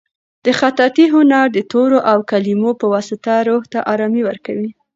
د 0.45 0.47
خطاطۍ 0.59 1.05
هنر 1.15 1.45
د 1.51 1.57
تورو 1.71 1.99
او 2.11 2.17
کلیمو 2.31 2.71
په 2.81 2.85
واسطه 2.93 3.33
روح 3.47 3.63
ته 3.71 3.79
ارامي 3.93 4.21
ورکوي. 4.25 4.69